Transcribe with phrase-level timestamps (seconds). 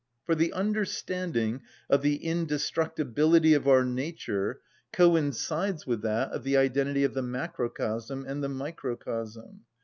[0.25, 7.03] For the understanding of the indestructibility of our nature coincides with that of the identity
[7.03, 9.65] of the macrocosm and the microcosm.